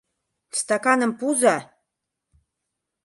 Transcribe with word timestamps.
Стаканым 0.59 1.11
пуыза! 1.19 1.57